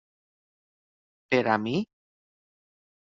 Per 1.35 1.41
a 1.57 1.57
mi? 1.67 1.75